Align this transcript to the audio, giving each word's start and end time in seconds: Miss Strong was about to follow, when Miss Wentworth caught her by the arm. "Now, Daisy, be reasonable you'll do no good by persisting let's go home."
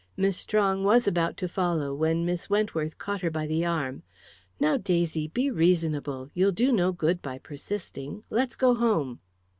Miss 0.17 0.35
Strong 0.35 0.83
was 0.83 1.07
about 1.07 1.37
to 1.37 1.47
follow, 1.47 1.93
when 1.93 2.25
Miss 2.25 2.49
Wentworth 2.49 2.97
caught 2.97 3.21
her 3.21 3.29
by 3.29 3.45
the 3.45 3.63
arm. 3.63 4.01
"Now, 4.59 4.75
Daisy, 4.75 5.27
be 5.27 5.51
reasonable 5.51 6.31
you'll 6.33 6.51
do 6.53 6.71
no 6.71 6.91
good 6.91 7.21
by 7.21 7.37
persisting 7.37 8.23
let's 8.31 8.55
go 8.55 8.73
home." 8.73 9.19